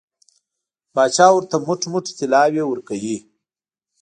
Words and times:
پاچا 0.93 1.27
ورته 1.33 1.55
موټ 1.65 1.81
موټ 1.91 2.05
طلاوې 2.17 2.63
ورکوي. 2.67 3.17